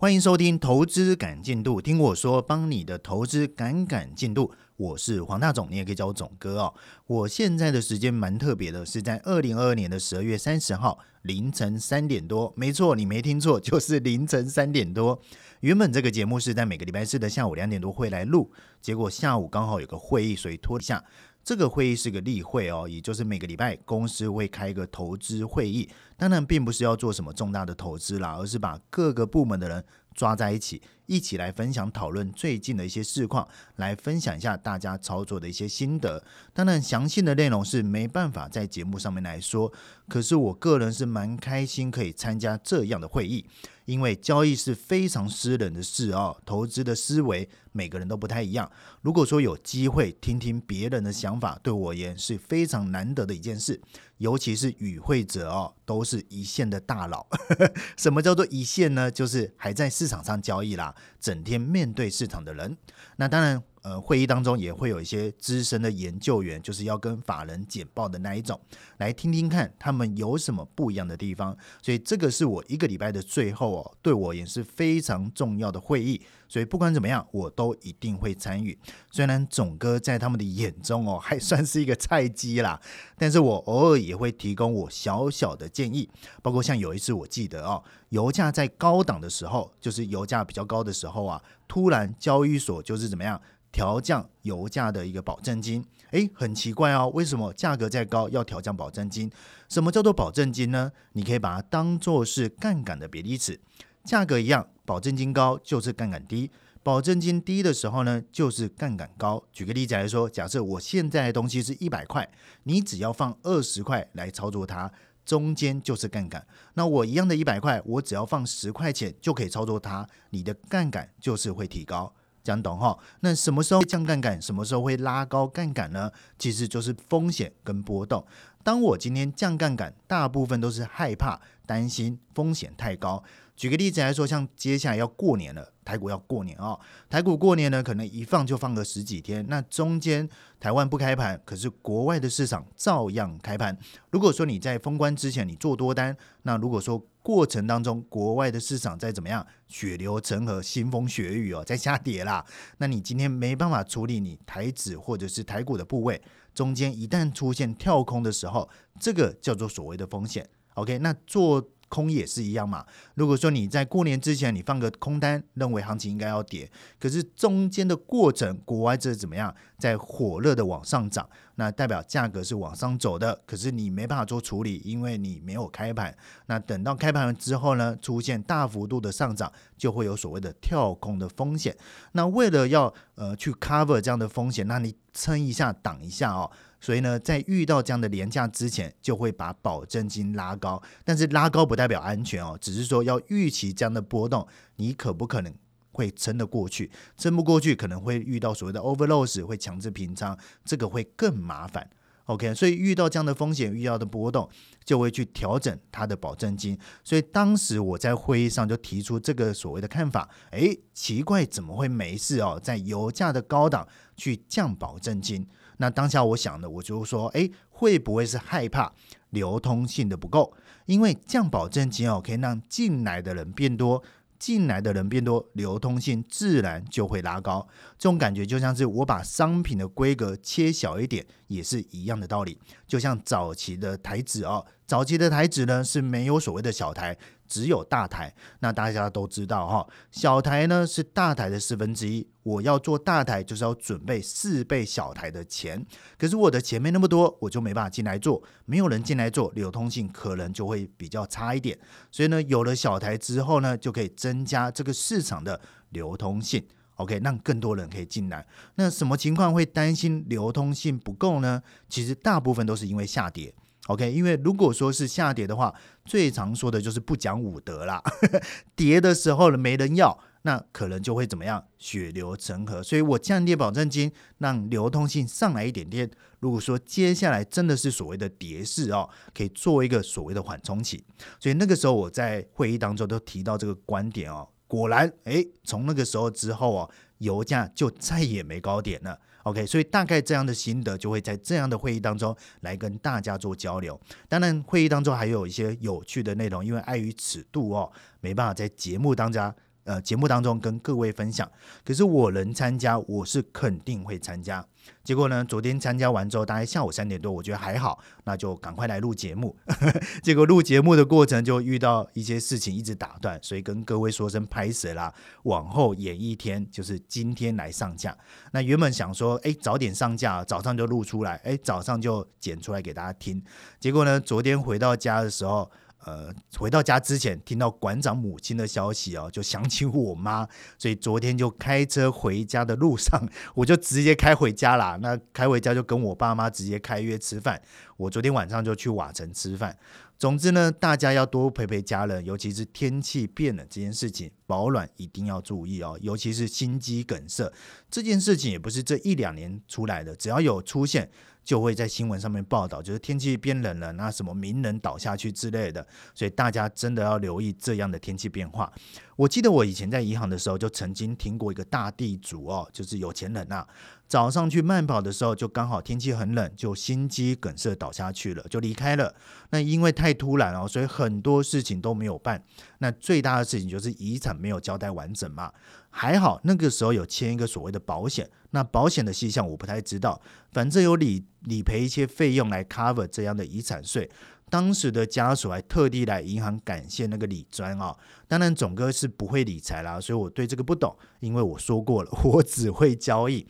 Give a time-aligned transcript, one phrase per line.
[0.00, 4.52] 欢迎收听《投资赶进度》，听我说，帮你的投资赶赶进度。
[4.76, 6.74] 我是黄大总，你也可以叫我总哥哦。
[7.08, 12.54] 我现在的时间蛮特别的，是在二零二二年的十二月三十号凌晨三点多。
[12.56, 15.20] 没错，你没听错，就是凌晨三点多。
[15.62, 21.02] 原本这个节目是在每个礼拜四的下午两点多会来录，结果下午刚好有个会议，所以拖一下。
[21.48, 29.82] 这个会议是个例会哦，也就是每个礼拜公司会开一个投资会议，当然并不是要做什么重大的投资啦，而是把各个部门的人
[30.14, 36.22] 抓在一起，一起来分享讨论最近的一些事况，来分享一下大家操作的一些心得。
[36.52, 39.72] 当然，详细的内容是没办法在节目上面来说，
[40.06, 43.44] 可是我个人是蛮开心可以参加这样的会议。
[43.86, 48.70] 因为交易是非常私人的事哦，投资的思维每个人都不太一样。
[49.00, 53.80] 如果说有机会听听别人的想法，对我而言是非常难得的一件事。
[54.18, 57.26] 尤其是与会者哦，都是一线的大佬。
[57.96, 59.10] 什么叫做一线呢？
[59.10, 62.76] 就是还在市场上交易啦，整天面对市场的人。
[63.16, 63.62] 那当然。
[63.82, 68.58] 呃，会议当中也会有一些资深的研究员，就是要跟法人简报的那一种，
[68.98, 71.56] 来听听看他们有什么不一样的地方。
[71.80, 76.20] 所以这个是我一个礼拜的最后哦，对我也是非常重要的会议。
[76.50, 78.76] 所以不管怎么样，我都一定会参与。
[79.10, 82.80] 虽然总哥在他们的眼中哦，还算是一个菜鸡啦，
[83.18, 86.08] 但是我偶尔也会提供我小小的建议。
[86.42, 93.38] 包括像有一次，我记得哦，油价在高档的时候，就是油价比较高的时候啊，突然交易所就是怎么样？
[93.70, 99.30] 调降油价的一个保证金，诶，很奇怪哦，为什么价格再高要调降保证金？
[99.68, 100.90] 什么叫做保证金呢？
[101.12, 103.60] 你可以把它当做是杠杆的比例尺，
[104.04, 106.50] 价格一样，保证金高就是杠杆低，
[106.82, 109.44] 保证金低的时候呢，就是杠杆高。
[109.52, 112.26] 举个例子来说，假设我现在的东西是一百块，
[112.62, 114.90] 你只要放二十块来操作它，
[115.26, 116.46] 中间就是杠杆。
[116.72, 122.14] 那我一样的一百块，我只要放十块钱就可以操作它，你的杠杆就是会提高。
[122.48, 122.98] 讲懂哈？
[123.20, 126.10] 那什么时候降杠杆，什么时候会拉高杠杆呢？
[126.38, 128.24] 其实就是风险跟波动。
[128.64, 133.22] 当我今天降杠杆，大部分都是害怕、担心风险太高。
[133.54, 136.78] 举个例子来说，像接下来要过年了，台股要过年哦。
[137.10, 139.44] 台股过年呢，可能一放就放个十几天。
[139.48, 140.26] 那中间
[140.58, 143.76] 台湾不开盘，可是国外的市场照样开盘。
[144.10, 152.42] 如果说你在封关之前你做多单，那如果说过程当中国外的市场在怎么样，血流成河、腥风血雨哦，在下跌啦，
[152.78, 156.22] 那你今天没办法处理你台指或者是台股的部位，
[156.54, 158.66] 中间一旦出现跳空的时候，
[158.98, 160.48] 这个叫做所谓的风险。
[160.72, 161.62] OK，那做。
[161.88, 162.84] 空也是一样嘛。
[163.14, 176.16] 如果说你在过年之前你放个空单，认为行情应该要跌，可是中间的过程国外这怎么样，在火热的往上涨，那代表价格是往上走的，可是你没办法做处理，因为你没有开盘。
[176.46, 181.76] 那等到开盘了之后呢，出现大幅度的上涨，就会有所谓的跳空的风险。
[182.12, 186.50] 那为了要呃去 cover 这样的风险，那你撑一下挡一下哦。
[186.80, 190.82] 所以呢，在遇到这样的廉价之前，就会把保证金拉高。
[191.04, 194.46] 但是拉高不代表安全哦，只是说要预期这样的波动，
[194.76, 195.52] 你可不可能
[195.90, 196.90] 会撑得过去？
[197.16, 201.90] 撑不过去，可能会遇到所谓的 overloss，会强制平仓，这个会更麻烦。
[202.28, 204.46] OK，所以遇到这样的风险，遇到的波动，
[204.84, 206.78] 就会去调整它的保证金。
[207.02, 210.28] 所以当时我在会议上就提出这个所谓的看法。
[210.50, 212.60] 诶，奇怪，怎么会没事哦？
[212.62, 215.46] 在油价的高档去降保证金？
[215.78, 218.92] 那当下我想的，我就说，哎，会不会是害怕
[219.30, 220.52] 流通性的不够？
[220.84, 224.02] 因为降保证金哦，可以让进来的人变多，
[224.38, 227.66] 进来的人变多，流通性自然就会拉高。
[227.98, 232.58] 这种感觉就像是我把商品的规格切小一点，也是一样的道理。
[232.86, 237.16] 就像早期的台纸哦，早期的台纸呢是没有所谓的小台。
[237.48, 242.28] 只有大台，那大家都知道哈，小台呢是大台的四分之一。
[242.42, 245.84] 我要做大台，就是要准备四倍小台的钱。
[246.16, 248.42] 可是我的钱没那么多，我就没办法进来做。
[248.64, 251.78] 没有人进来做，流通性可能就会比较差一点。
[252.10, 256.64] 所以呢，有了小台之后呢，就可以增加这个市场的流通性。
[256.96, 258.44] OK，让更多人可以进来。
[258.74, 261.62] 那什么情况会担心流通性不够呢？
[261.88, 263.54] 其实大部分都是因为下跌。
[263.88, 265.74] OK，因为如果说是下跌的话，
[266.04, 268.02] 最常说的就是不讲武德啦。
[268.76, 272.82] 跌的时候呢，没人要，那可能就会怎么样，血流成河。
[272.82, 276.10] 所以我降低保证金，让流通性上来一点点。
[276.40, 281.02] 如果说接下来真的是所谓的跌势哦，可以做一个所谓的缓冲期。
[281.40, 284.46] 所以那个时候我在会议当中都提到这个观点哦。
[284.66, 289.18] 果然，哎，从那个时候之后哦，油价就再也没高点了。
[289.48, 293.98] OK，所以大概这样的心得就会在这样的会议当中来跟大家做交流。
[294.28, 297.90] 当然，会议当中还有一些有趣的内容，因为碍于尺度哦，
[298.20, 299.54] 没办法在节目当中
[299.88, 301.50] 呃节目当中跟各位分享。
[301.84, 304.64] 可是我能参加，我是肯定会参加。
[305.04, 305.44] 结果呢？
[305.44, 309.54] 昨天参加完之后，大概下午三点多，我觉得还好，那就赶快来录节目。
[310.22, 315.12] 结果录节目的过程就遇到一些事情，一直打断，所以跟各位说声拍死啦，
[315.42, 318.16] 往后延一天，就是今天来上架。
[318.52, 323.42] 那原本想说，哎，早点上架，早上就录出来，哎，早上就剪出来给大家听。
[323.78, 325.70] 结果呢，昨天回到家的时候。
[326.04, 330.48] 呃，回到家之前听到馆长母亲的消息哦，就想起我妈，
[330.78, 333.20] 所以昨天就开车回家的路上，
[333.54, 334.96] 我就直接开回家啦。
[335.02, 337.60] 那开回家就跟我爸妈直接开约吃饭。
[337.96, 339.76] 我昨天晚上就去瓦城吃饭。
[340.16, 345.98] 总之呢，大家要多陪陪家人，尤其是天气变冷这件事情，保暖一定要注意哦。
[346.00, 347.52] 尤其是心肌梗塞
[347.90, 351.10] 这件事情，也不是这一两年出来的，只要有出现。
[351.48, 358.70] 就会在新闻上面报道，就是天气变冷了，那什么名人倒下去之类的，所以大家真的要留意这样的天气变化。
[359.18, 363.66] 我记得我以前在银行的时候，就曾经听过一个大地主哦，就是有钱人呐，
[364.06, 369.12] 早上去慢跑的时候，就刚好天气很冷，就心肌梗塞倒下去了，就离开了。
[369.50, 372.40] 那因为太突然哦，所以很多事情都没有办。
[372.78, 375.52] 那最大的事情就是遗产没有交代完整嘛。
[375.90, 380.22] 还好那个时候有签一个所谓的保险，那保险的细项我不太知道，
[380.52, 384.08] 反正有理理赔一些费用来 cover 这样的遗产税。
[384.50, 387.96] 当时的家属还特地来银行感谢那个李专啊。
[388.26, 393.46] 当然总哥是不会理财啦，所以我对这个不懂，因为我说过了， 我只会交易，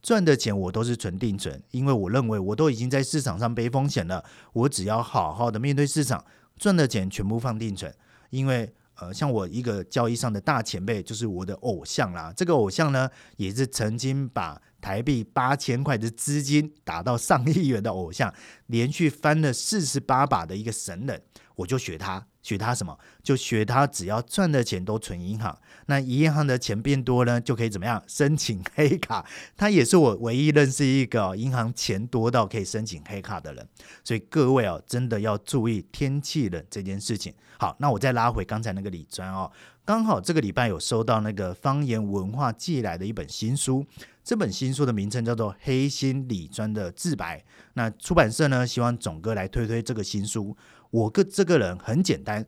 [0.00, 6.24] 赚的钱我都是存定存，因为我认为我都已经在市场上背风险了，我只要好好的面对市场，
[6.56, 7.94] 赚的钱全部放定存，
[8.30, 8.72] 因为。
[8.96, 12.32] 呃，像我一个交易上的大前辈，就是我的偶像啦。
[12.36, 18.34] 这个偶像呢，也是曾经把台币八千块的资金打到上亿元的偶像，
[18.66, 21.22] 连续翻了四十八把的一个神人，
[21.54, 22.26] 我就学他。
[22.42, 22.98] 学他什么？
[23.22, 25.56] 就学他，只要赚的钱都存银行，
[25.86, 28.02] 那银行的钱变多呢，就可以怎么样？
[28.08, 29.24] 申请黑卡。
[29.56, 33.64] 他也是我唯一认识一个银行钱多到可以申请黑卡的人。
[34.02, 37.32] 所以各位哦，真的要注意天气冷这件事情。
[37.60, 39.48] 好，那我再拉回刚才那个李专哦，
[39.84, 43.86] 刚好这个礼拜有收到那个方言文化寄来的一本新书，
[44.24, 47.38] 这本新书的名称叫做《黑心李专的自白》。
[47.74, 50.56] 那出版社呢，希望总哥来推推这个新书。
[50.90, 52.46] 我个这个人很简单，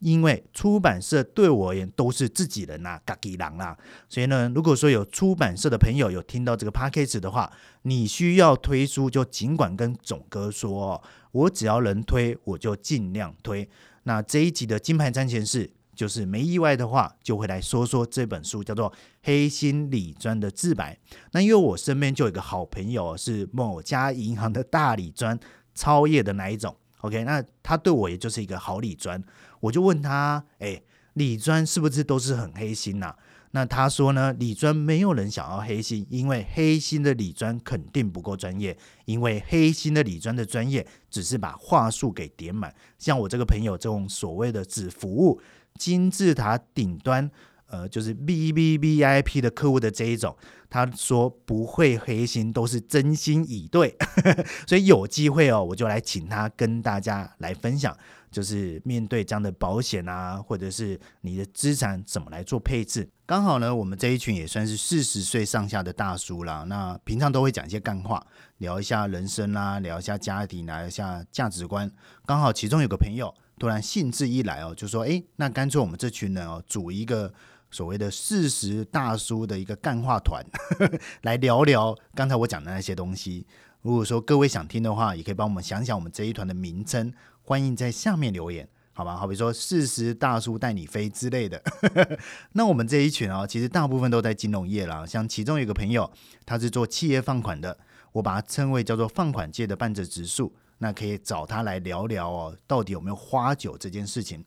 [0.00, 3.76] 因为出版社对我而言都是自己人呐，嘎吉郎啦。
[4.08, 7.50] 所以呢，如果说有出版社的朋友有听到这个 p a c k a g e 的话，
[7.82, 11.02] 你需要推书就尽管跟总哥说，
[11.32, 13.68] 我只要能推，我就尽量推。
[14.04, 18.90] 那这一集的金牌战前事，就是没意外的话，就会来说说这本书叫做
[19.22, 20.94] 《黑心理专的自白》。
[21.32, 25.36] 那因为我身边就有一个好朋友是某家银行的大理专
[25.74, 26.76] 超业的那一种。
[27.00, 29.22] OK，那他对我也就是一个好理专，
[29.60, 30.82] 我就问他，哎，
[31.14, 33.14] 理专是不是都是很黑心呐？
[33.52, 45.40] 那他说呢，理专没有人想要黑心，因为黑心的理专肯定不够专业，因为黑心的理专的专业只是把话术给点满，像我这个朋友这种所谓的只服务
[45.78, 47.30] 金字塔顶端。
[47.68, 50.36] 呃，就是 B B B I P 的客户的这一种，
[50.70, 53.92] 他说不会黑心，都是真心以对，
[54.68, 57.92] 所以有机会哦，我就来请他跟大家来分享，
[58.30, 63.10] 就是面对这样的保险啊，或者是你的资产怎么来做配置。
[63.26, 68.24] 刚好呢，我们这一群也算是四十岁上下的大叔啦，那平常都会讲一些干话，
[68.58, 71.90] 聊一下人生啊，聊一下家庭，聊一下价值观。
[72.24, 77.32] 刚好其中有个朋友突然兴致一来哦，就说：“哎，那干脆我们这群人哦，组一个。”
[77.68, 80.42] 所谓的四十大叔的一个干话团，
[81.22, 83.44] 来聊聊刚才我讲的那些东西。
[83.82, 89.16] 如果说各位想听的话，也可以帮我们想想我们这一团的名称，欢迎在下面留言，好吧？
[89.16, 91.60] 好比说四十大叔带你飞之类的。
[92.54, 95.04] 那我们这一群哦，其实大部分都在金融业啦。
[95.04, 96.10] 像其中有个朋友，
[96.46, 97.76] 他是做企业放款的，
[98.12, 100.54] 我把它称为叫做放款界的半泽直树。
[100.78, 104.44] 那可以找他来聊聊哦，到底有没有花酒这件事情。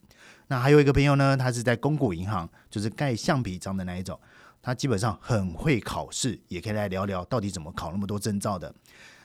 [0.47, 4.19] 那还有一个朋友呢，他是在公股银行，就是盖橡皮章的那一种，
[4.61, 8.73] 他基本上很会考试，也可以来聊聊到底怎么考那么多证照的。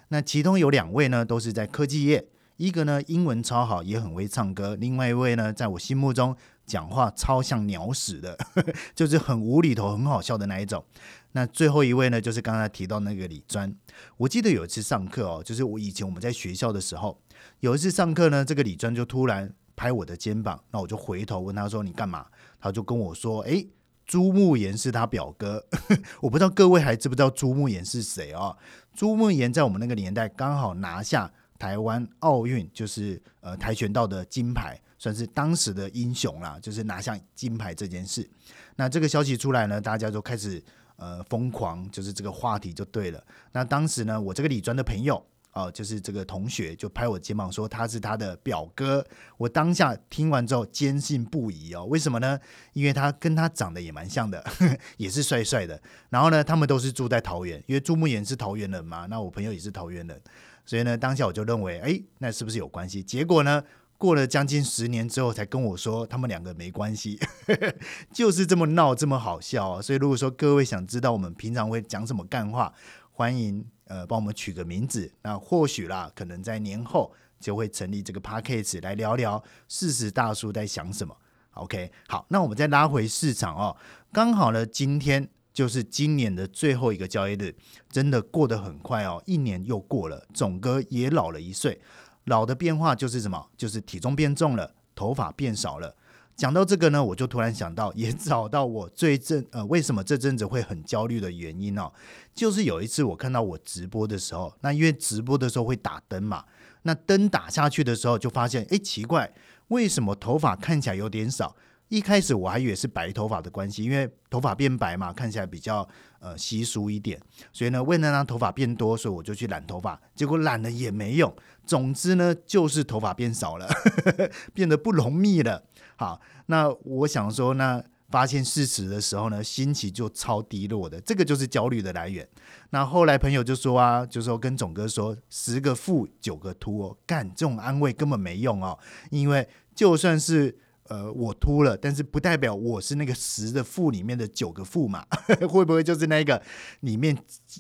[0.09, 8.39] 那其中有两位呢，都是在科技业，一个呢英文超好，也很会唱歌，另外一位呢，在我心目中讲话超像鸟屎的，
[8.95, 10.85] 就是很无厘头、很好笑的那一种。
[11.33, 13.75] 那最后一位呢，就是刚才提到那个李专。
[14.17, 17.21] 我记得有一次上课哦，就是我以前我们在学校的时候，
[17.61, 19.55] 有一次上课呢，这个李专就突然。
[19.77, 22.25] 拍我的肩膀，那我就回头问他说：“你干嘛？”
[22.63, 23.69] 他就跟我说：“诶，
[24.07, 25.67] 朱慕言是他表哥。
[26.23, 28.57] ”我不知道各位还知不知道朱慕言是谁啊？
[28.95, 31.33] 朱慕言在我们那个年代刚好拿下
[31.65, 38.29] 台湾奥运，就是呃跆拳道的金牌，算是当时的英雄啦，就是拿下金牌这件事。
[38.77, 40.63] 那这个消息出来呢，大家就开始
[40.97, 43.25] 呃疯狂，就是这个话题就对了。
[43.51, 45.25] 那当时呢，我这个理专的朋友。
[45.55, 49.07] 哦，就是这个同学就拍我肩膀说他是他的表哥，
[49.37, 51.85] 我当下听完之后坚信不疑哦。
[51.85, 52.37] 为什么呢？
[52.73, 54.45] 因为他跟他长得也蛮像的，
[54.99, 55.81] 也是帅帅的。
[56.11, 60.21] 然后呢，他们都是住在桃园，因为朱木炎是桃园人嘛，那我朋友也是桃园人，
[60.65, 63.03] 所以呢，当下我就认为，哎，那是不是有关系？
[63.03, 63.63] 结果呢，
[63.99, 67.19] 过了将近十年之后，才跟我说他们两个没关系，
[68.13, 69.81] 就是这么闹，这么好笑。
[69.81, 72.73] 所以如果说各位想知道我们平常会讲什么干话，
[73.13, 73.65] 欢迎。
[73.87, 81.15] 呃，帮我们取个名字，那或许啦，可能在年后就会成立这个 p a c k a g e 来聊聊四十大叔在想什么。
[81.53, 83.77] OK，好，那我们再拉回市场哦，
[84.11, 87.55] 刚好呢，今天就是今年的最后一个交易日，
[87.89, 91.81] 真的过得很快哦，一年又过了，总哥也老了一岁，
[92.25, 93.47] 老的变化就是什么？
[93.57, 95.95] 就是体重变重了，头发变少了。
[96.35, 101.93] 讲到这个呢，我就突然想到，也找到我最阵呃，为什么这阵子会很焦虑的原因哦，
[102.35, 106.45] 就是有一次我看到我直播的时候，那因为直播的时候会打灯嘛，
[106.83, 109.33] 那灯打下去的时候就发现，哎，奇怪，
[109.69, 111.55] 为什么头发看起来有点少？
[111.89, 115.87] 一开始我还以为是白头发的关系，因为头发变白嘛，看起来比较
[116.19, 117.21] 呃稀疏一点，
[117.53, 121.33] 所以呢，为了让头发变多，所以我就去染头发，结果染了也没用，
[121.65, 123.69] 总之呢，就是头发变少了，
[124.53, 125.63] 变得不浓密了。
[125.97, 132.27] 好，那我想说，那发现事实的时候呢，心情就超低落的，这个就是焦虑的来源。
[132.71, 138.77] 那后来朋友就说啊，就说跟总哥说，十个负九个秃哦，干这种安慰根本没用哦，
[139.11, 140.57] 因为就算是
[140.89, 145.05] 呃我秃了，但是不代表我是那个十的负里面的九个负嘛，
[145.49, 146.43] 会不会就是那个
[146.81, 147.17] 里面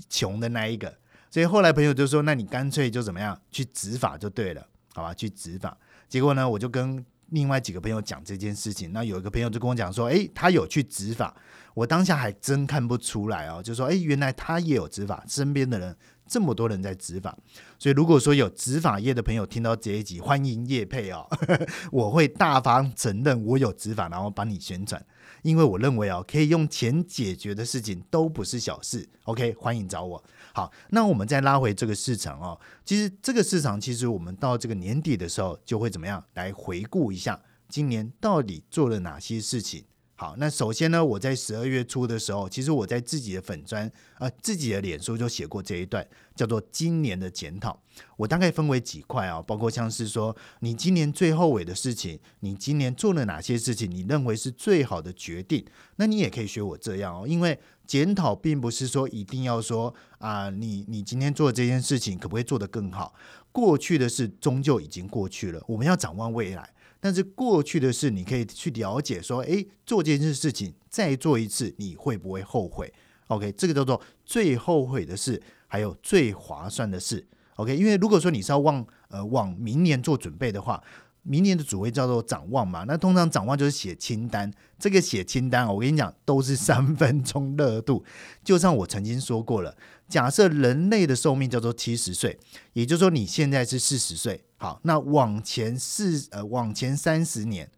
[0.08, 0.96] 穷的那一个？
[1.30, 5.12] 所以后来朋友就说，那你干脆就怎么样去执法就对了，好吧？
[5.12, 5.76] 去执法。
[6.08, 7.04] 结果呢，我就跟。
[7.30, 11.34] 另外几个朋友讲这件事情，那有一个朋友就跟我讲说：“诶，他有去执法。”
[11.74, 17.36] 我当下还真看不出来哦，就说：“诶，原来他也有执法，身边的人这么多人在执法。”
[17.78, 21.26] 所以如果说有执法业的朋友听到这一集，欢迎叶配哦，
[21.92, 25.04] 我会大方承认我有执法，然后帮你宣传，
[25.42, 29.08] 因为我认为哦，可以用钱解决的事情都不是小事。
[29.24, 30.22] OK，欢迎找我。
[30.54, 32.58] 好，那我们再拉回这个市场哦。
[32.84, 39.84] 其实这个市场，其实我们到这个年底的时候，就会怎么样来回顾一下今年到底做了哪些事情。
[40.16, 46.06] 好，那首先呢，我在十二月初的时候，其实我在自己的粉砖啊，自己的脸书就写过这一段，
[46.36, 47.76] 叫做今年的检讨。
[48.16, 55.64] 我大概分为几块啊，包括像是说，你今年最后悔的事情，你今年做了哪些事情，你认为是最好的决定，
[55.96, 63.12] 那你也可以学我这样哦，因为检讨并不是说一定要说啊，你你今天做的这件事情可不可以做得更好？
[63.50, 66.70] 过去的事终究已经过去了，我们要展望未来。
[67.04, 72.90] 但是过去的事，你可以去了解，说，哎，做这件事情再做一次，你会不会后悔
[73.26, 77.26] ？OK，这个叫做最后悔的事，还有最划算的事。
[77.56, 80.82] OK，因为如果说你是要往呃往明年做准备的话。
[81.24, 84.52] 明年的主位叫做展望嘛，那通常展望就是写清单。
[84.78, 88.04] 这个写清单，我跟你讲，都是三分钟热度。
[88.44, 89.74] 就像我曾经说过了，
[90.06, 92.38] 假设人类的寿命叫做七十岁，
[92.74, 97.70] 也就是说你现在是四十岁，好，那往前四呃往前三十年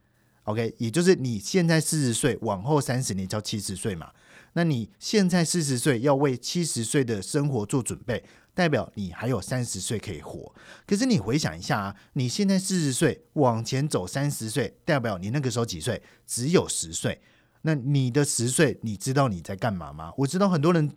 [0.44, 4.10] ，OK，也就是你现在四十岁，往后三十年叫七十岁嘛。
[4.54, 8.24] 那你现在四十岁，要为七十岁的生活做准备。
[8.56, 10.54] 代表你还有三十岁可以活，
[10.86, 16.02] 可是你回想一下啊，你现在四十岁往前走三十岁，代表你那个时候几岁？
[16.26, 17.20] 只有十岁。
[17.62, 20.10] 那你的十岁，你知道你在干嘛吗？
[20.16, 20.90] 我知道很多人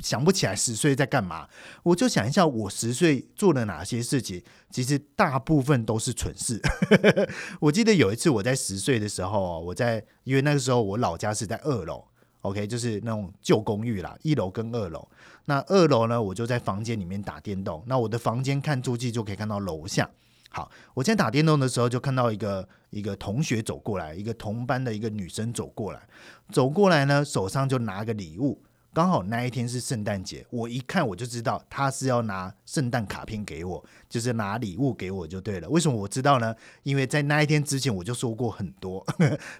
[0.00, 1.48] 想不起来十岁在干嘛，
[1.82, 4.42] 我就想一下，我十岁做了哪些事情？
[4.70, 6.60] 其实大部分都是蠢事。
[7.60, 12.04] 我记得有一次我在十岁的时候，我在因为那个时候我老家是在二楼。
[12.42, 15.08] OK，就是那种旧公寓啦，一楼跟二楼。
[15.46, 17.82] 那二楼呢，我就在房间里面打电动。
[17.86, 20.08] 那我的房间看出去就可以看到楼下。
[20.50, 26.00] 好，我在打电动的时候，就看到一个一个同学走过来，一个同班的一个女生走过来，
[26.50, 28.60] 走过来呢，手上就拿个礼物。
[28.94, 35.68] 刚好那一天是圣诞节，我一看我就知道他是要拿圣诞卡片给我，就是拿礼物给我就对了。
[35.70, 36.54] 为什么我知道呢？
[36.82, 39.02] 因为在那一天之前我就说过很多，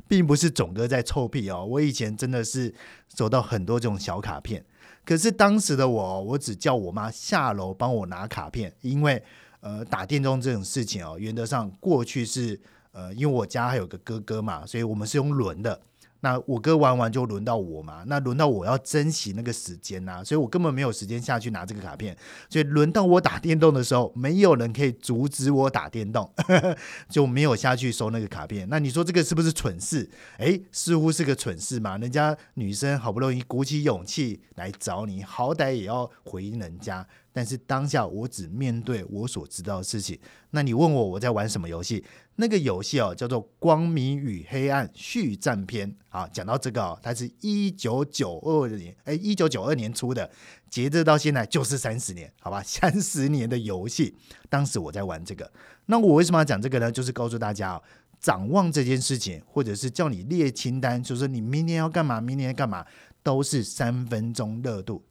[0.07, 1.65] 并不是总哥在臭屁哦。
[1.65, 2.75] 我以前真的是
[3.17, 4.62] 收到很多这种小卡片，
[5.03, 9.23] 可是当时的我，我只叫我妈下楼帮我拿卡片，因为
[9.61, 12.61] 呃打电动这种事情哦，原则上过去是
[12.91, 15.81] 呃因为我家还有个哥哥嘛，所以我们是用轮的。
[16.23, 22.17] 那我哥玩完就轮到我嘛，那轮到我要珍惜那个时间呐，所以我根本没有时间下去拿这个卡片。
[22.49, 26.33] 所以轮到我打电动的时候，没有人可以阻止我打电动，
[27.11, 28.69] 就没有下去收那个卡片。
[28.71, 30.09] 那你说这个是不是蠢事？
[30.38, 31.99] 诶，似乎是个蠢事嘛。
[31.99, 37.07] 人家女生好不容易鼓起勇气来找你，好歹也要回应人家。
[37.33, 40.19] 但是当下我只面对我所知道的事情。
[40.51, 42.05] 那你问我我在玩什么游戏？
[42.37, 46.29] 那个游戏哦叫做《光明与黑暗续战篇》啊。
[46.29, 50.31] 讲到这个哦，它是一九九二年，哎，一九九二年出的，
[50.71, 54.15] 截至到现在就是三十年，好吧， 三十年的游戏。
[54.49, 55.51] 当时我在玩这个，
[55.87, 56.93] 那我为什么要讲这个呢？
[56.93, 57.83] 就是告诉大家哦，
[58.21, 62.85] 展望这件事情，或者是叫你列清单，就是你明年要干嘛，明年要干嘛，
[63.23, 65.03] 都是三分钟热度。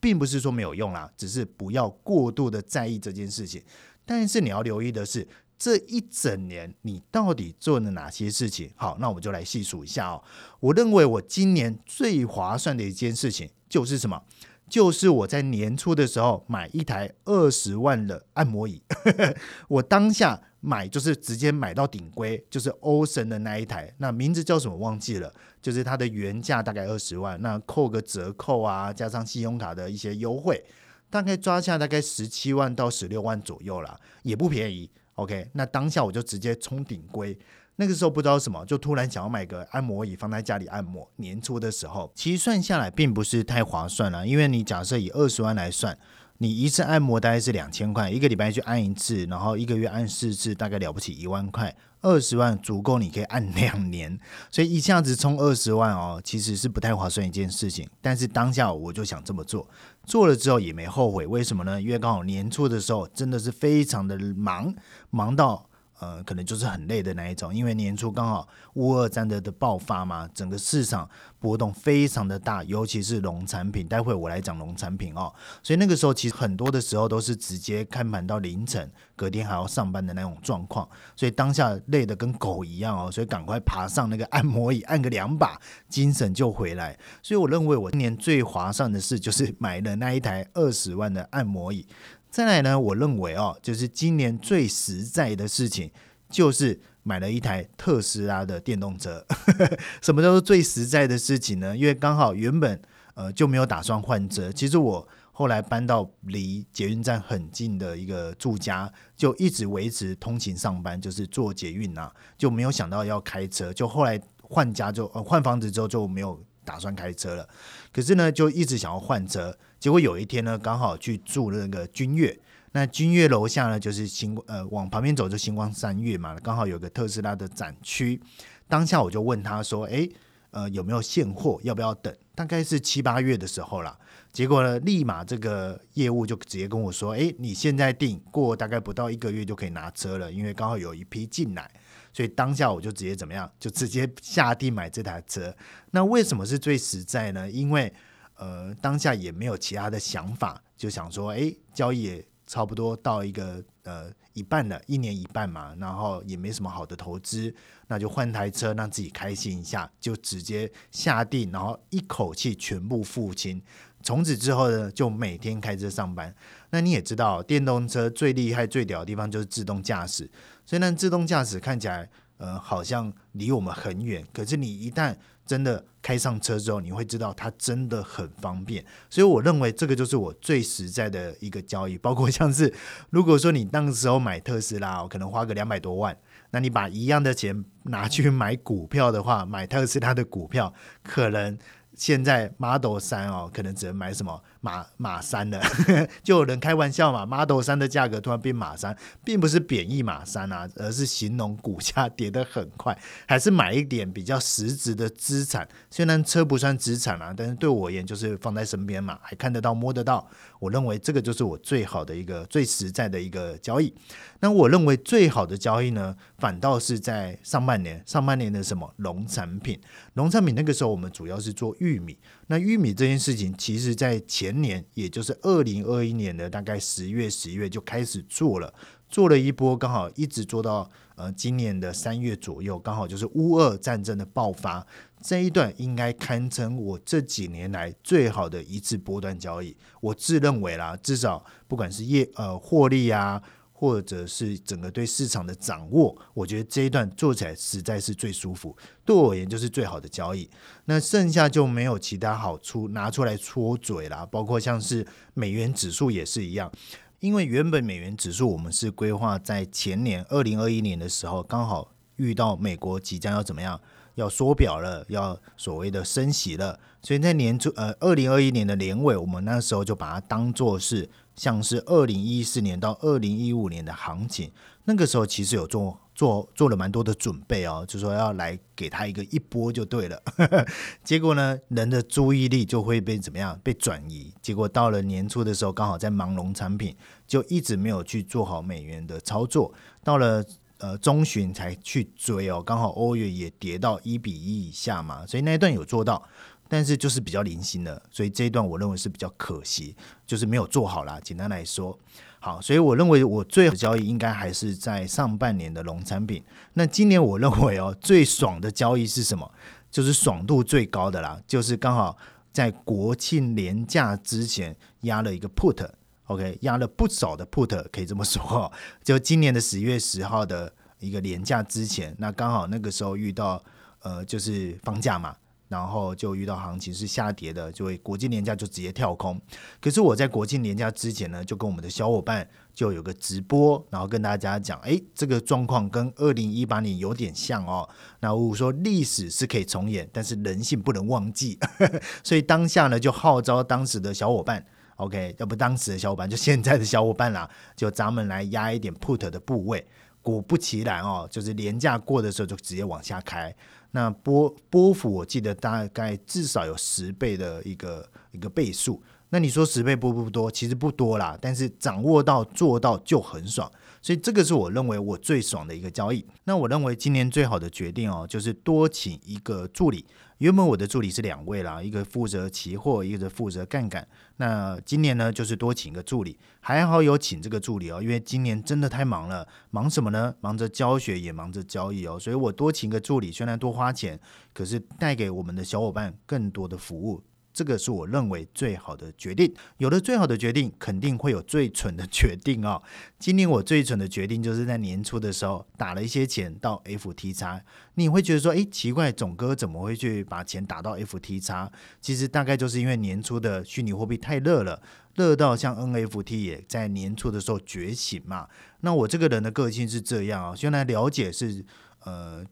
[0.00, 3.62] 并不是说没有用啦，只是不要过度的在意这件事情。
[4.04, 5.26] 但是你要留意的是，
[5.58, 8.70] 这一整年你到底做了哪些事情？
[8.76, 10.22] 好，那我们就来细数一下哦。
[10.60, 14.22] 我认为我今年最划算的一件事情就是什么？
[14.68, 18.82] 就是我在年初的时候买一台二十万的按摩椅。
[19.68, 20.42] 我当下。
[20.60, 30.64] 买就是直接买到顶规，就是欧神的那一台，那名字叫什么忘记了，就是它的原价大概二十万，那扣个折扣啊，加上信用卡的一些优惠，
[31.08, 34.90] 大概抓下大概十七万到十六万左右啦，也不便宜。
[35.14, 37.38] OK，那当下我就直接冲顶规，
[37.76, 41.08] 那个时候不知道什么，就突然想要买个按摩椅放在家里按摩。
[41.16, 45.96] 年初的时候，其实算下来并不是太划算了，因为你假设以二十万来算。
[46.40, 54.16] 你一次按摩大概是两千块，一个礼拜去按一次，然后一个月按四次，大概了不起一万块，二十万足够你可以按两年，
[54.48, 57.88] 所以一下子充二十万哦，其实是不太划算一件事情。
[58.00, 59.68] 但是当下我就想这么做，
[60.04, 61.82] 做了之后也没后悔，为什么呢？
[61.82, 64.72] 因为刚好年初的时候真的是非常的忙，
[65.10, 65.67] 忙到。
[66.00, 71.08] 呃，可能就是很累的那一种，因为年初刚好乌二战的的爆发嘛，整个市场
[71.40, 73.86] 波动非常的大，尤其是农产品。
[73.88, 86.96] 待会我来讲农产品哦，所以那个时候其实很多的时候都是直接看盘到凌晨，隔天还要上班的那种状况，所以当下累的跟狗一样哦，所以赶快爬上那个按摩椅，按个两把，精神就回来。
[87.22, 91.86] 所以我认为我今年最划算的事就是买了那一台二十万的按摩椅。
[92.30, 95.90] 再来呢，我认为哦，就是今年最实在的事情，
[96.28, 99.24] 就是买了一台特斯拉的电动车。
[100.02, 101.76] 什么叫做最实在的事情呢？
[101.76, 102.80] 因为刚好原本
[103.14, 113.72] 呃就没有打算换车，其实我后来搬到离捷运站很近的一个住家，就一直维持通勤上班，就是坐捷运呐，就没有想到要开车。
[113.72, 117.48] 就后来换家就呃换房子之后就没有打算开车了，
[117.90, 119.56] 可是呢就一直想要换车。
[119.78, 122.38] 结果有一天呢，刚好去住那个君悦，
[122.72, 128.20] 那君悦楼下呢就是星呃往旁边走就星光三月嘛，刚好有个特斯拉的展区。
[128.66, 130.10] 当下我就问他说：“诶，
[130.50, 131.60] 呃有没有现货？
[131.62, 132.14] 要不要等？
[132.34, 133.96] 大概是七八月的时候啦。”
[134.30, 141.70] 结果呢，立马这个业务就直接跟我说：“诶，你现在订，过大概不到一个月就可以拿车了，因为刚好有一批进来。”
[142.12, 145.54] 所以当下我就直接怎么样，就直接下定买这台车。
[145.92, 147.50] 那为什么是最实在呢？
[147.50, 147.92] 因为
[148.38, 157.54] 呃，当下也没有其他的想法，就想说，哎，交易也差不多到一个呃一半了，一年一半嘛，然后也没什么好的投资，
[157.88, 163.60] 那就换台车让自己开心一下，就直接下定，然后一口气全部付清。
[164.00, 166.32] 从此之后呢，就每天开车上班。
[166.70, 170.30] 那你也知道，电动车最厉害、最屌的地方就是自动驾驶，
[170.64, 181.96] 所以呢，自动驾驶看起来呃好像离我们很远，可是你一旦真的开上车之后，你会知道它真的很方便，所以我认为这个就是我最实在的一个交易。
[181.98, 182.72] 包括像是，
[183.10, 186.16] 如果说你那时候买特斯拉哦，可能花个两百多万，
[186.50, 190.72] 那你把一样的钱拿去买股票的话，买特斯拉的股票，
[191.02, 191.58] 可能
[191.94, 194.42] 现在 Model 三哦，可能只能买什么？
[194.68, 195.58] 马马三的，
[196.22, 205.66] 就有人开玩笑嘛，Model 三的价格突然变马三，并不是贬义马三啊，而是形容股价跌得很快，还是买一点比较实质的资产。
[205.90, 210.28] 虽然车不算资产啊，但是对我而言就是放在身边嘛，还看得到摸得到。
[210.58, 213.94] 我认为这个就是我最好的一个最实在的一个交易。
[214.40, 219.80] 那我认为最好的交易呢，反倒是在上半年，上半年的什么农产品？
[220.14, 222.18] 农产品那个时候我们主要是做玉米。
[222.48, 228.72] 那玉米这件事情，其实在前年，也就是二零二一年的大概十月、十一月就开始做了，
[229.08, 234.86] 做了一波，刚好一直做到呃今年的三月左右，刚好就是乌俄战争的爆发
[235.22, 239.76] 这一段，应该堪称我这几年来最好的一次波段交易。
[240.00, 243.42] 我自认为啦，至少不管是业呃获利啊。
[243.80, 250.50] 或者是整个对市场的掌握，我觉得这一段做起来实在是最舒服，对我而言就是最好的交易。
[250.86, 256.72] 那剩下就没有其他好处拿出来戳嘴啦，包括像是美元指数也是一样，
[257.20, 263.80] 因为原本美元指数我们是规划在前年二零二一年的时候，刚好遇到美国即将要怎么样，
[264.18, 271.08] 要缩表了，要所谓的升息了，所以在年初呃二零二一年的年尾，我们那时候就把它当做是。
[271.38, 274.50] 像是二零一四年到二零一五年的行情，
[274.86, 280.20] 那个时候其实有做做做了蛮多的准备哦，就说要来给他一个一波就对了。
[281.04, 284.34] 结果呢，人的注意力就会被怎么样被转移？
[284.42, 289.72] 结果到了年初的时候，刚好在忙农产品，就一直没有去做好美元的操作。
[290.02, 290.44] 到了
[290.78, 296.22] 呃中旬才去追哦，刚好欧元也跌到一比一以下嘛，所以那一段有做到。
[296.70, 301.18] 但是就是比较零星的，所以这一段我认为是比较可惜，就是没有做好啦。
[301.24, 301.98] 简单来说，
[302.40, 306.44] 好，所以我认为我最好的交易应该还是在上半年的农产品。
[306.74, 309.50] 那今年我认为哦，最爽的交易是什么？
[309.90, 312.14] 就是爽度最高的啦，就是刚好
[312.52, 315.88] 在国庆年假之前压了一个 put
[316.28, 318.72] OK，压了不少的 put，可以这么说。
[319.04, 323.62] 就今年的十月十号的一个年假之前，那刚好那个时候遇到
[324.00, 325.36] 呃，就是放假嘛。
[325.68, 329.38] 然后就遇到行情是下跌的，就会国际年假就直接跳空。
[329.82, 337.86] 可是我在国庆年假之前呢，就跟我们的小伙伴就有个直播，然后跟大家讲，哎，这个状况跟二零一八年有点像哦。
[338.20, 341.58] 那我说历史是可以重演，但是人性不能忘记，
[342.24, 344.64] 所以当下呢就号召当时的小伙伴
[344.98, 349.84] ，OK，要不当时的小伙伴就现在的小伙伴啦，就咱们来压一点 put 的部位。
[350.20, 353.54] 果不其然哦，就是廉价过的时候就直接往下开。
[353.92, 359.02] 那波波幅我记得大概至少有十倍的一个一个倍数。
[359.30, 360.50] 那你说十倍波不多？
[360.50, 363.70] 其实不多啦，但是掌握到做到就很爽。
[364.08, 366.24] 所以这个是我认为我最爽的一个交易。
[366.44, 370.02] 那我认为今年最好的决定哦，就是多请一个助理。
[370.38, 374.08] 原本我的助理是两位啦，一个负责期货，一个负责杠杆。
[374.38, 380.34] 那今年呢，就是多请一个助理，还好有请这个助理哦，因为今年真的太忙了，忙什么呢？
[380.40, 384.18] 忙着教学，也忙着交易哦，所以我多请个助理，虽然多花钱，
[384.54, 387.22] 可是带给我们的小伙伴更多的服务。
[387.52, 389.52] 这个是我认为最好的决定。
[389.78, 392.82] 有了最好的决定，肯定会有最蠢的决定哦。
[393.18, 397.60] 今年我最蠢的决定就是在年初的时候打了一些钱到 FTX。
[397.94, 401.68] 你会觉得说，诶，奇怪，总哥怎么会去把钱打到 FTX？
[402.00, 404.80] 其实大概就是因为年初的虚拟货币太热了，
[405.16, 408.48] 热到像 NFT 也在年初的时候觉醒嘛。
[408.82, 411.64] 那我这个人的个性是这样啊，先来了解是
[412.04, 412.44] 呃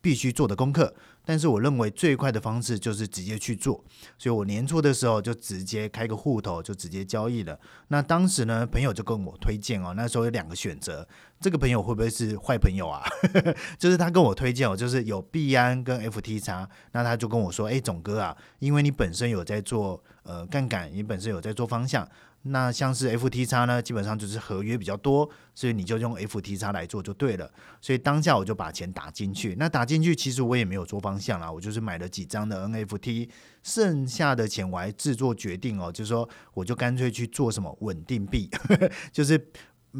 [0.00, 0.94] 必须做的功课。
[1.22, 3.84] 但是我认为最快的方式就是直接去做，
[4.18, 7.56] 所以我年初的时候就直接开个户头就直接交易了。
[7.88, 11.06] 那当时呢，朋友就跟我推荐哦，那时候有两个选择，
[11.38, 13.04] 这个朋友会不会是坏朋友啊？
[13.78, 22.08] 就是他跟我推荐哦，就是有币安跟 FTX，那他就跟我说，哎，总哥啊，因为你本身有在做呃杠杆，你本身有在做方向。
[22.42, 27.52] 那像是 FTX 呢，基本上就是合约比较多，所以你就用 FTX 来做就对了。
[27.82, 29.54] 所以当下我就把钱打进去。
[29.58, 33.28] 那打进去其实我也没有做方向啦，我就是买了几张的 NFT，
[33.62, 38.48] 剩下的钱我还自作决定哦，就是说我就干脆去做什么稳定币，
[39.12, 39.38] 就是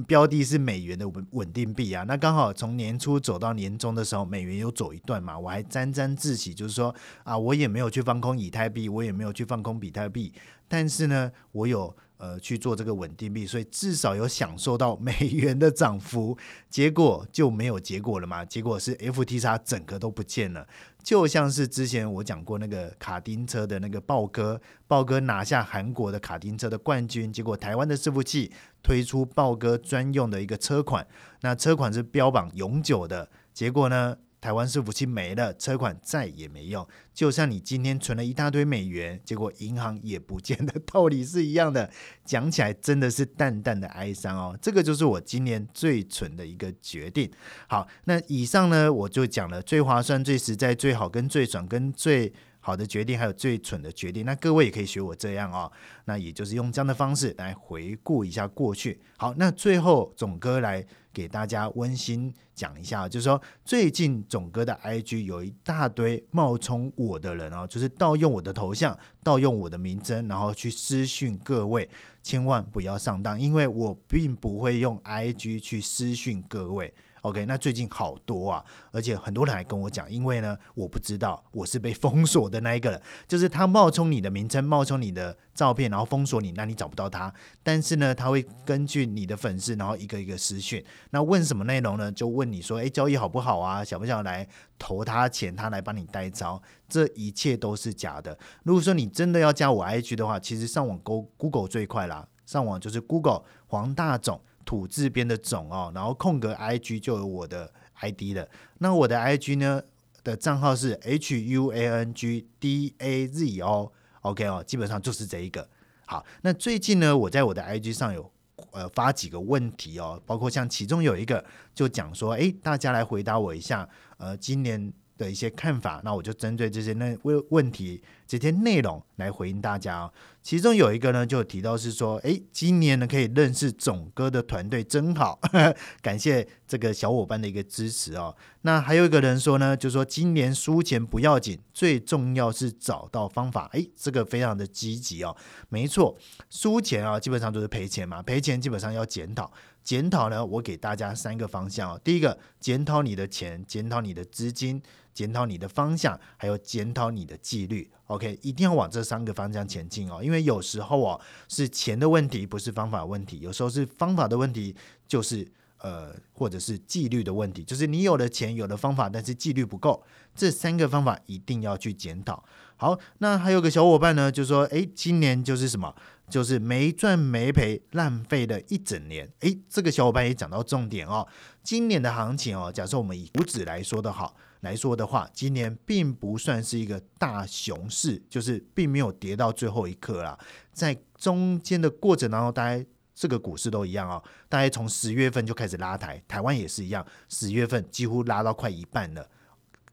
[0.06, 2.04] 标的是美元的稳稳定币啊。
[2.08, 10.32] 那刚好从年初走到年终的时候，美元有走一段嘛，我还沾沾自喜，就是说啊，我也没有去放空以太币，我也没有去放空比特币，
[10.66, 11.94] 但是呢，我有。
[12.20, 16.36] 呃，去做这个稳定币，所以至少有享受到美元的涨幅，
[16.68, 18.44] 结果就没有结果了嘛？
[18.46, 20.68] 结果是 FTX 整个都不见了，
[21.02, 28.52] 就像是之前我讲过那个卡丁车的那个豹哥，豹哥拿下韩国的卡丁车的冠军，结果台湾的伺服器
[28.82, 31.06] 推出豹哥专用的一个车款，
[31.40, 34.18] 那车款是标榜永久的，结果呢？
[34.40, 41.90] 台湾伺服器没了，车款再也没用，就像你今天存了一大堆美元，结果银行也不见的道理是一样的。
[42.24, 44.58] 讲起来真的是淡淡的哀伤哦。
[44.62, 47.30] 这个就是我今年最蠢的一个决定。
[47.68, 52.32] 好，那以上呢，我就讲了最划算、最实在、最好跟最爽跟最。
[52.62, 55.72] 好的决定，还有最蠢的决定，那各位也可以学我这样哦。
[56.04, 59.00] 那也就是用这样的方式来回顾一下过去。
[59.16, 71.88] 好，那最后总哥来给大家温馨讲一下，就是说最近总哥的 IG 有一大堆冒充我的人哦，就是盗用我的头像、盗用我的名称，然后去私讯各位，
[72.22, 76.92] 千万不要上当，因为我并不会用 IG 去私讯各位。
[77.22, 87.32] OK，那最近好多啊，而且很多人还跟我讲，因为呢，我不知道我是被封锁的那一个人，就是他冒充你的名称，冒充你的照片，然后封锁你，那你找不到他。
[87.62, 92.10] 但是呢，他会根据你的粉丝，然后一个一个私讯，那问什么内容呢？
[92.10, 93.84] 就问你说，诶，交易好不好啊？
[93.84, 96.60] 想不想来投他钱，他来帮你代招？
[96.88, 98.38] 这一切都是假的。
[98.62, 104.40] 如果说你真的要加我 IG 的话，其实上网勾 Google 最快啦，上网就是 Google 黄大总。
[104.70, 108.48] 土字边的总哦，然后空格 I G 就有我的 I D 了。
[108.78, 109.82] 那我的 I G 呢
[110.22, 115.68] 的账号是 H U A N G D A Z O OK 哦，基本上就是这一个。
[116.06, 118.30] 好，那最近呢，我在我的 I G 上有
[118.70, 124.92] 呃发几个问题哦，包括像其中有一个就讲说，哎，大家来回答我一下，呃，今年。
[125.20, 128.02] 的一些看法，那我就针对这些那问问题
[128.38, 130.12] 这些内容来回应大家哦。
[130.40, 135.40] 其中有一个呢，就提到是说，诶，今年呢可以认识总哥的团队真好，
[136.00, 138.36] 感谢这个小伙伴的一个支持哦。
[138.62, 143.68] 那还有一个人说呢，就说今年输钱不要紧，最重要是找到方法。
[143.72, 145.36] 诶，这个非常的积极哦。
[145.68, 146.16] 没错，
[146.48, 149.50] 输钱啊，基本上都是赔钱嘛，赔钱基本上要检讨。
[149.82, 152.00] 检讨呢，我给大家三个方向哦。
[152.04, 154.80] 第一个，检讨你的钱，检讨你的资金。
[155.12, 160.22] 检讨你的方向，还有检讨你的纪律，OK，一定要往这三个方向前进哦。
[160.22, 164.74] 因为有时候哦是钱的问题，不是方法问题；有时候是方法的问题，
[165.06, 165.46] 就是
[165.78, 170.02] 呃或者是纪律的问题，就是你有了钱，有了方法，但是纪律不够。
[170.34, 172.42] 这三个方法一定要去检讨。
[172.76, 175.94] 好，那还有个小伙伴呢，就说：诶，今年就是什么？
[176.30, 179.28] 就是没赚没赔，浪费了一整年。
[179.40, 181.26] 诶，这个小伙伴也讲到重点哦。
[181.64, 184.36] 今年的行情哦，假设我们以股指来说的好。
[184.60, 190.38] 来说的话，今年并不算是一个大熊市，就是并没有跌到最后一刻啦。
[190.72, 199.26] 在中间的过程当中，大概这个股市都一样哦，大概从十月份就开始拉抬，台湾也是一样，十月份几乎拉到快一半了，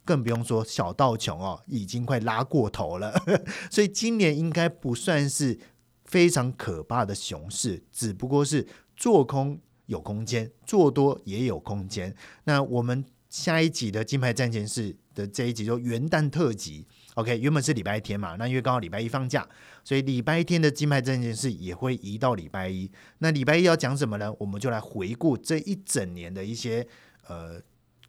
[0.03, 3.13] 更不用说小道琼哦，已经快拉过头了。
[3.71, 5.57] 所以今年应该不算是
[6.03, 12.13] 非常可怕的熊市，只不过是做空有空间，做多也有空间。
[12.43, 13.05] 那我们。
[13.37, 19.47] 下一集的金牌战前事的这一集就元旦特辑，OK，原本是礼拜天嘛，那因为刚好礼拜一放假，
[19.83, 22.89] 所以礼拜天的金牌战前事也会移到礼拜一。
[23.19, 24.33] 那礼拜一要讲什么呢？
[24.39, 26.87] 我们就来回顾这一整年的一些
[27.27, 27.61] 呃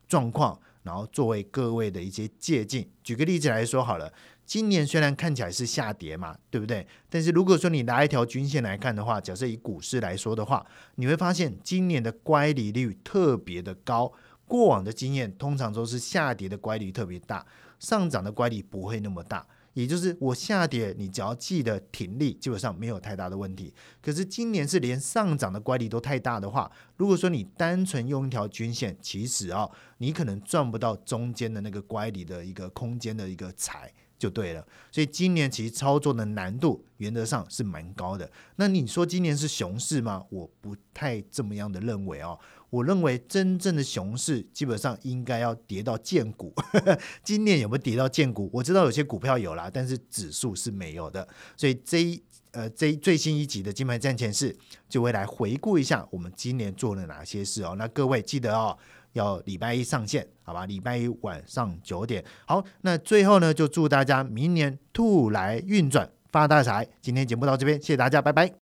[0.08, 2.88] 状况，然后作为各位的一些借鉴。
[3.04, 4.10] 举个例子来说好了，
[4.46, 6.86] 今年虽然看起来是下跌嘛，对不对？
[7.10, 10.64] 但是如果说你拿一条均线来看的话，假设以股市来说的话，
[10.94, 14.10] 你会发现今年的乖离率特别的高。
[14.48, 17.46] 过往的经验通常都是下跌的乖离特别大，
[17.78, 19.46] 上涨的乖离不会那么大。
[19.74, 23.72] 也就是我下跌，你只要记得停利，基本上没有太大的问题。
[24.02, 34.66] 可是今年是连上涨的乖离都太大的话，如果说你单纯用一条均线，其实啊，你可能赚不到中间的那个乖离的一个空间的一个财就对了。
[34.90, 38.28] 所以今年其实操作的难度原则上是蛮高的。
[38.56, 40.24] 那你说今年是熊市吗？
[40.30, 42.36] 我不太这么样的认为哦。
[42.70, 46.52] 我认为真正的熊市基本上应该要跌到见股，
[47.24, 48.50] 今年有没有跌到见股？
[48.52, 51.26] 我知道有些股票有啦，但是指数是没有的。
[51.56, 54.56] 所以这一呃这最新一集的金牌战前事
[54.88, 57.74] 就会来回顾一下我们今年做了哪些事哦。
[57.78, 58.76] 那各位记得哦，
[59.12, 60.66] 要礼拜一上线，好吧？
[60.66, 62.24] 礼拜一晚上九点。
[62.46, 66.86] 好，那最后呢，就祝大家明年兔来运转发大财。
[67.00, 68.67] 今天节目到这边，谢谢大家，拜拜。